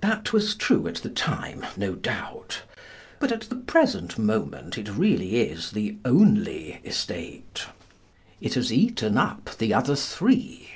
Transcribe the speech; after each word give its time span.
That 0.00 0.32
was 0.32 0.54
true 0.54 0.86
at 0.86 0.98
the 1.02 1.08
time, 1.08 1.66
no 1.76 1.96
doubt. 1.96 2.62
But 3.18 3.32
at 3.32 3.40
the 3.40 3.56
present 3.56 4.16
moment 4.16 4.78
it 4.78 4.88
really 4.88 5.40
is 5.40 5.72
the 5.72 5.96
only 6.04 6.80
estate. 6.84 7.64
It 8.40 8.54
has 8.54 8.72
eaten 8.72 9.18
up 9.18 9.50
the 9.58 9.74
other 9.74 9.96
three. 9.96 10.68